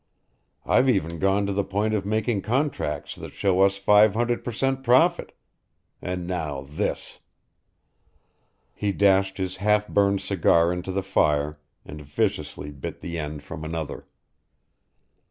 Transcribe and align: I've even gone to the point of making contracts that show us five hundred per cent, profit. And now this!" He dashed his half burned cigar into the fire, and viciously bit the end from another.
I've 0.65 0.89
even 0.89 1.19
gone 1.19 1.45
to 1.45 1.53
the 1.53 1.63
point 1.63 1.93
of 1.93 2.07
making 2.07 2.41
contracts 2.41 3.13
that 3.17 3.33
show 3.33 3.61
us 3.61 3.77
five 3.77 4.15
hundred 4.15 4.43
per 4.43 4.51
cent, 4.51 4.81
profit. 4.83 5.31
And 6.01 6.25
now 6.25 6.61
this!" 6.61 7.19
He 8.73 8.91
dashed 8.91 9.37
his 9.37 9.57
half 9.57 9.87
burned 9.87 10.21
cigar 10.21 10.73
into 10.73 10.91
the 10.91 11.03
fire, 11.03 11.59
and 11.85 12.01
viciously 12.01 12.71
bit 12.71 13.01
the 13.01 13.19
end 13.19 13.43
from 13.43 13.63
another. 13.63 14.07